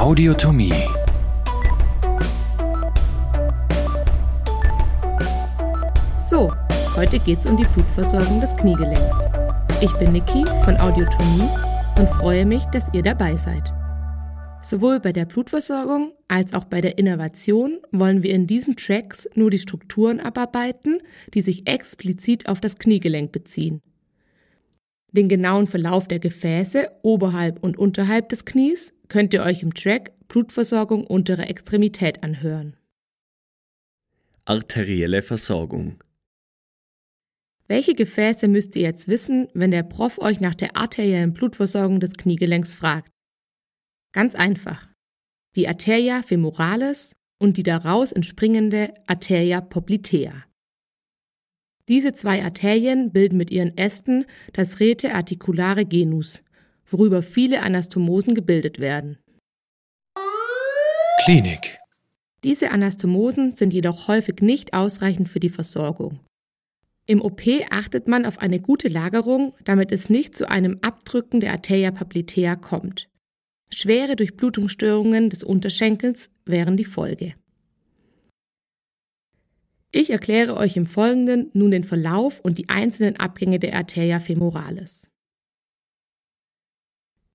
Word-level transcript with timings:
Audiotomie. 0.00 0.72
So, 6.22 6.50
heute 6.96 7.18
geht's 7.18 7.44
um 7.44 7.58
die 7.58 7.66
Blutversorgung 7.66 8.40
des 8.40 8.56
Kniegelenks. 8.56 9.02
Ich 9.82 9.92
bin 9.98 10.12
Niki 10.12 10.42
von 10.64 10.78
Audiotomie 10.78 11.50
und 11.98 12.08
freue 12.08 12.46
mich, 12.46 12.64
dass 12.72 12.86
ihr 12.94 13.02
dabei 13.02 13.36
seid. 13.36 13.74
Sowohl 14.62 15.00
bei 15.00 15.12
der 15.12 15.26
Blutversorgung 15.26 16.12
als 16.28 16.54
auch 16.54 16.64
bei 16.64 16.80
der 16.80 16.96
Innovation 16.96 17.80
wollen 17.92 18.22
wir 18.22 18.32
in 18.32 18.46
diesen 18.46 18.76
Tracks 18.76 19.28
nur 19.34 19.50
die 19.50 19.58
Strukturen 19.58 20.18
abarbeiten, 20.18 21.02
die 21.34 21.42
sich 21.42 21.68
explizit 21.68 22.48
auf 22.48 22.62
das 22.62 22.78
Kniegelenk 22.78 23.32
beziehen. 23.32 23.82
Den 25.12 25.28
genauen 25.28 25.66
Verlauf 25.66 26.06
der 26.06 26.20
Gefäße 26.20 26.90
oberhalb 27.02 27.62
und 27.62 27.78
unterhalb 27.78 28.28
des 28.28 28.44
Knies 28.44 28.92
könnt 29.08 29.34
ihr 29.34 29.42
euch 29.42 29.62
im 29.62 29.74
Track 29.74 30.12
Blutversorgung 30.28 31.04
untere 31.04 31.46
Extremität 31.46 32.22
anhören. 32.22 32.76
Arterielle 34.44 35.22
Versorgung. 35.22 36.02
Welche 37.66 37.94
Gefäße 37.94 38.48
müsst 38.48 38.74
ihr 38.74 38.82
jetzt 38.82 39.06
wissen, 39.06 39.48
wenn 39.54 39.70
der 39.70 39.82
Prof 39.84 40.18
euch 40.18 40.40
nach 40.40 40.54
der 40.54 40.76
arteriellen 40.76 41.32
Blutversorgung 41.32 42.00
des 42.00 42.14
Kniegelenks 42.14 42.74
fragt? 42.74 43.10
Ganz 44.12 44.34
einfach. 44.34 44.88
Die 45.56 45.68
Arteria 45.68 46.22
femoralis 46.22 47.16
und 47.38 47.56
die 47.56 47.62
daraus 47.62 48.12
entspringende 48.12 48.92
Arteria 49.06 49.60
poplitea. 49.60 50.44
Diese 51.90 52.14
zwei 52.14 52.44
Arterien 52.44 53.10
bilden 53.10 53.36
mit 53.36 53.50
ihren 53.50 53.76
Ästen 53.76 54.24
das 54.52 54.78
Rete 54.78 55.12
articulare 55.12 55.84
genus, 55.84 56.40
worüber 56.86 57.20
viele 57.20 57.62
Anastomosen 57.62 58.36
gebildet 58.36 58.78
werden. 58.78 59.18
Klinik. 61.24 61.80
Diese 62.44 62.70
Anastomosen 62.70 63.50
sind 63.50 63.72
jedoch 63.72 64.06
häufig 64.06 64.36
nicht 64.40 64.72
ausreichend 64.72 65.28
für 65.28 65.40
die 65.40 65.48
Versorgung. 65.48 66.20
Im 67.06 67.20
OP 67.22 67.42
achtet 67.70 68.06
man 68.06 68.24
auf 68.24 68.38
eine 68.38 68.60
gute 68.60 68.86
Lagerung, 68.86 69.52
damit 69.64 69.90
es 69.90 70.08
nicht 70.08 70.36
zu 70.36 70.48
einem 70.48 70.78
Abdrücken 70.82 71.40
der 71.40 71.50
Arteria 71.50 71.90
poplitea 71.90 72.54
kommt. 72.54 73.08
Schwere 73.68 74.14
Durchblutungsstörungen 74.14 75.28
des 75.28 75.42
Unterschenkels 75.42 76.30
wären 76.44 76.76
die 76.76 76.84
Folge. 76.84 77.34
Ich 79.92 80.10
erkläre 80.10 80.56
euch 80.56 80.76
im 80.76 80.86
Folgenden 80.86 81.50
nun 81.52 81.72
den 81.72 81.82
Verlauf 81.82 82.40
und 82.40 82.58
die 82.58 82.68
einzelnen 82.68 83.16
Abgänge 83.16 83.58
der 83.58 83.74
Arteria 83.74 84.20
femoralis. 84.20 85.08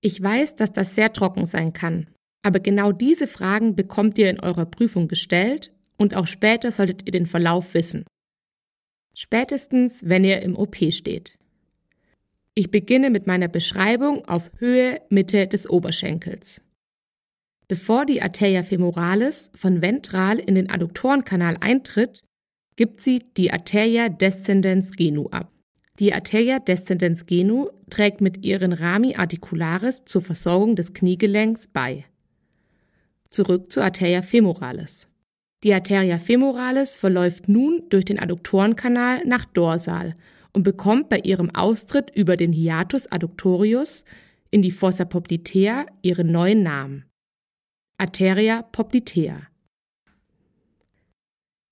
Ich 0.00 0.22
weiß, 0.22 0.56
dass 0.56 0.72
das 0.72 0.94
sehr 0.94 1.12
trocken 1.12 1.46
sein 1.46 1.72
kann, 1.72 2.08
aber 2.42 2.60
genau 2.60 2.92
diese 2.92 3.26
Fragen 3.26 3.76
bekommt 3.76 4.16
ihr 4.18 4.30
in 4.30 4.40
eurer 4.40 4.66
Prüfung 4.66 5.08
gestellt 5.08 5.72
und 5.98 6.14
auch 6.14 6.26
später 6.26 6.72
solltet 6.72 7.06
ihr 7.06 7.12
den 7.12 7.26
Verlauf 7.26 7.74
wissen. 7.74 8.04
Spätestens, 9.14 10.08
wenn 10.08 10.24
ihr 10.24 10.42
im 10.42 10.56
OP 10.56 10.76
steht. 10.92 11.38
Ich 12.54 12.70
beginne 12.70 13.10
mit 13.10 13.26
meiner 13.26 13.48
Beschreibung 13.48 14.24
auf 14.26 14.50
Höhe 14.58 15.02
Mitte 15.10 15.46
des 15.46 15.68
Oberschenkels. 15.68 16.62
Bevor 17.68 18.06
die 18.06 18.22
Arteria 18.22 18.62
femoralis 18.62 19.50
von 19.54 19.82
ventral 19.82 20.38
in 20.38 20.54
den 20.54 20.70
Adduktorenkanal 20.70 21.56
eintritt, 21.60 22.22
gibt 22.76 23.00
sie 23.00 23.20
die 23.36 23.52
Arteria 23.52 24.08
descendens 24.08 24.92
genu 24.92 25.26
ab. 25.30 25.50
Die 25.98 26.12
Arteria 26.12 26.58
descendens 26.58 27.24
genu 27.24 27.68
trägt 27.88 28.20
mit 28.20 28.44
ihren 28.44 28.72
Rami 28.72 29.16
articularis 29.16 30.04
zur 30.04 30.20
Versorgung 30.20 30.76
des 30.76 30.92
Kniegelenks 30.92 31.66
bei. 31.68 32.04
Zurück 33.30 33.72
zur 33.72 33.84
Arteria 33.84 34.22
femoralis. 34.22 35.08
Die 35.64 35.72
Arteria 35.72 36.18
femoralis 36.18 36.96
verläuft 36.98 37.48
nun 37.48 37.82
durch 37.88 38.04
den 38.04 38.18
Adduktorenkanal 38.18 39.24
nach 39.24 39.46
dorsal 39.46 40.14
und 40.52 40.62
bekommt 40.62 41.08
bei 41.08 41.18
ihrem 41.18 41.54
Austritt 41.54 42.14
über 42.14 42.36
den 42.36 42.52
Hiatus 42.52 43.10
adductorius 43.10 44.04
in 44.50 44.62
die 44.62 44.70
Fossa 44.70 45.04
poplitea 45.04 45.86
ihren 46.02 46.30
neuen 46.30 46.62
Namen. 46.62 47.04
Arteria 47.98 48.62
poplitea. 48.62 49.48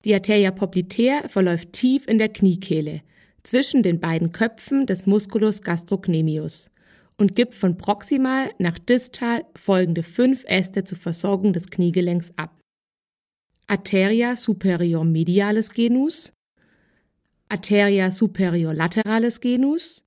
Die 0.05 0.15
Arteria 0.15 0.51
poplitea 0.51 1.29
verläuft 1.29 1.73
tief 1.73 2.07
in 2.07 2.19
der 2.19 2.29
Kniekehle, 2.29 3.03
zwischen 3.43 3.83
den 3.83 4.01
beiden 4.01 4.33
Köpfen 4.33 4.87
des 4.87 5.07
Musculus 5.07 5.63
gastrocnemius 5.63 6.71
und 7.17 7.35
gibt 7.35 7.55
von 7.55 7.77
proximal 7.77 8.51
nach 8.59 8.79
distal 8.79 9.45
folgende 9.57 10.03
fünf 10.03 10.45
Äste 10.47 10.85
zur 10.85 10.99
Versorgung 10.99 11.53
des 11.53 11.71
Kniegelenks 11.71 12.33
ab. 12.37 12.61
Arteria 13.67 14.37
superior 14.37 15.05
medialis 15.05 15.71
genus, 15.71 16.33
Arteria 17.49 18.11
superior 18.11 18.75
lateralis 18.75 19.41
genus, 19.41 20.05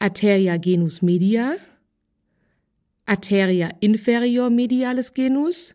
Arteria 0.00 0.56
genus 0.56 1.02
media, 1.02 1.54
Arteria 3.06 3.70
inferior 3.80 4.50
medialis 4.50 5.12
genus 5.14 5.74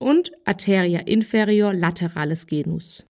und 0.00 0.32
Arteria 0.44 1.00
inferior 1.00 1.74
lateralis 1.74 2.46
genus. 2.46 3.06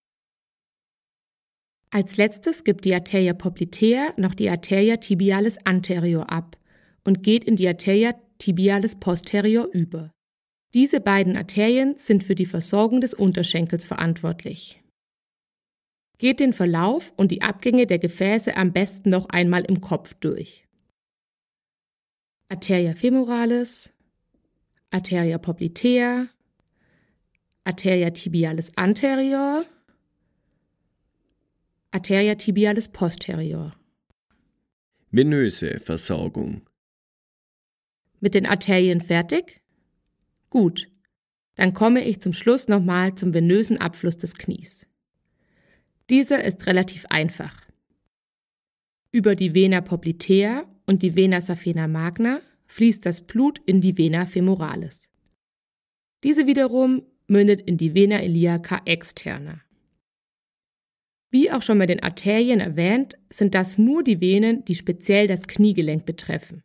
Als 1.90 2.16
letztes 2.16 2.64
gibt 2.64 2.84
die 2.84 2.94
Arteria 2.94 3.32
poplitea 3.32 4.14
noch 4.16 4.34
die 4.34 4.50
Arteria 4.50 4.96
tibialis 4.96 5.58
anterior 5.64 6.30
ab 6.30 6.56
und 7.04 7.22
geht 7.22 7.44
in 7.44 7.56
die 7.56 7.66
Arteria 7.66 8.14
tibialis 8.38 8.96
posterior 8.96 9.68
über. 9.72 10.10
Diese 10.72 11.00
beiden 11.00 11.36
Arterien 11.36 11.96
sind 11.96 12.22
für 12.22 12.36
die 12.36 12.46
Versorgung 12.46 13.00
des 13.00 13.12
Unterschenkels 13.12 13.86
verantwortlich. 13.86 14.80
Geht 16.18 16.38
den 16.38 16.52
Verlauf 16.52 17.12
und 17.16 17.32
die 17.32 17.42
Abgänge 17.42 17.86
der 17.86 17.98
Gefäße 17.98 18.56
am 18.56 18.72
besten 18.72 19.10
noch 19.10 19.28
einmal 19.30 19.62
im 19.62 19.80
Kopf 19.80 20.14
durch. 20.14 20.64
Arteria 22.48 22.94
femoralis, 22.94 23.92
Arteria 24.90 25.38
poplitea, 25.38 26.28
Arteria 27.70 28.10
tibialis 28.10 28.72
anterior, 28.76 29.64
Arteria 31.92 32.34
tibialis 32.34 32.88
posterior. 32.88 33.70
Venöse 35.12 35.78
Versorgung. 35.78 36.62
Mit 38.18 38.34
den 38.34 38.46
Arterien 38.46 39.00
fertig? 39.00 39.60
Gut. 40.50 40.88
Dann 41.54 41.72
komme 41.72 42.04
ich 42.04 42.20
zum 42.20 42.32
Schluss 42.32 42.66
nochmal 42.66 43.14
zum 43.14 43.34
venösen 43.34 43.78
Abfluss 43.78 44.16
des 44.16 44.34
Knies. 44.34 44.84
Dieser 46.08 46.42
ist 46.42 46.66
relativ 46.66 47.06
einfach. 47.06 47.54
Über 49.12 49.36
die 49.36 49.54
Vena 49.54 49.80
poplitea 49.80 50.64
und 50.86 51.02
die 51.04 51.14
Vena 51.14 51.40
saphena 51.40 51.86
magna 51.86 52.40
fließt 52.66 53.06
das 53.06 53.20
Blut 53.20 53.60
in 53.64 53.80
die 53.80 53.96
Vena 53.96 54.26
femoralis. 54.26 55.08
Diese 56.24 56.48
wiederum 56.48 57.06
mündet 57.30 57.62
in 57.62 57.76
die 57.78 57.94
Vena 57.94 58.22
iliaca 58.22 58.82
externa. 58.84 59.60
Wie 61.30 61.50
auch 61.52 61.62
schon 61.62 61.78
bei 61.78 61.86
den 61.86 62.02
Arterien 62.02 62.60
erwähnt, 62.60 63.16
sind 63.30 63.54
das 63.54 63.78
nur 63.78 64.02
die 64.02 64.20
Venen, 64.20 64.64
die 64.64 64.74
speziell 64.74 65.28
das 65.28 65.46
Kniegelenk 65.46 66.04
betreffen. 66.04 66.64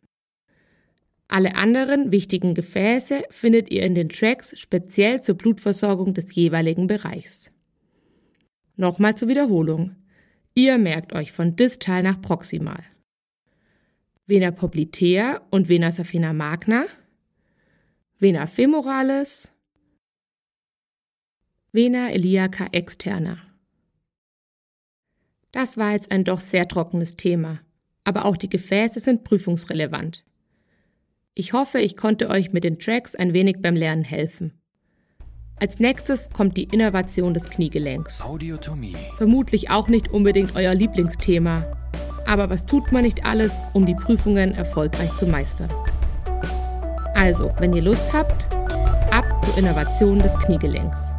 Alle 1.28 1.54
anderen 1.54 2.10
wichtigen 2.10 2.54
Gefäße 2.54 3.22
findet 3.30 3.70
ihr 3.70 3.84
in 3.84 3.94
den 3.94 4.08
Tracks 4.08 4.58
speziell 4.58 5.22
zur 5.22 5.36
Blutversorgung 5.36 6.14
des 6.14 6.34
jeweiligen 6.34 6.88
Bereichs. 6.88 7.52
Nochmal 8.76 9.16
zur 9.16 9.28
Wiederholung. 9.28 9.96
Ihr 10.54 10.78
merkt 10.78 11.12
euch 11.12 11.32
von 11.32 11.54
distal 11.56 12.02
nach 12.02 12.20
proximal. 12.20 12.84
Vena 14.26 14.50
poplitea 14.50 15.42
und 15.50 15.68
Vena 15.68 15.92
saphena 15.92 16.32
magna, 16.32 16.86
Vena 18.18 18.46
femoralis, 18.46 19.52
Vena 21.76 22.10
iliaca 22.10 22.68
externa. 22.72 23.36
Das 25.52 25.76
war 25.76 25.92
jetzt 25.92 26.10
ein 26.10 26.24
doch 26.24 26.40
sehr 26.40 26.66
trockenes 26.66 27.16
Thema, 27.16 27.60
aber 28.02 28.24
auch 28.24 28.38
die 28.38 28.48
Gefäße 28.48 28.98
sind 28.98 29.24
prüfungsrelevant. 29.24 30.24
Ich 31.34 31.52
hoffe, 31.52 31.78
ich 31.78 31.98
konnte 31.98 32.30
euch 32.30 32.54
mit 32.54 32.64
den 32.64 32.78
Tracks 32.78 33.14
ein 33.14 33.34
wenig 33.34 33.56
beim 33.60 33.76
Lernen 33.76 34.04
helfen. 34.04 34.54
Als 35.60 35.78
nächstes 35.78 36.30
kommt 36.30 36.56
die 36.56 36.64
Innovation 36.64 37.34
des 37.34 37.50
Kniegelenks. 37.50 38.22
Audiotomie. 38.22 38.96
Vermutlich 39.18 39.70
auch 39.70 39.88
nicht 39.88 40.10
unbedingt 40.10 40.56
euer 40.56 40.72
Lieblingsthema. 40.72 41.66
Aber 42.24 42.48
was 42.48 42.64
tut 42.64 42.90
man 42.90 43.02
nicht 43.02 43.26
alles, 43.26 43.60
um 43.74 43.84
die 43.84 43.94
Prüfungen 43.94 44.54
erfolgreich 44.54 45.14
zu 45.16 45.26
meistern? 45.26 45.68
Also, 47.12 47.52
wenn 47.58 47.74
ihr 47.74 47.82
Lust 47.82 48.14
habt, 48.14 48.50
ab 49.12 49.44
zur 49.44 49.58
Innovation 49.58 50.18
des 50.20 50.32
Kniegelenks. 50.38 51.15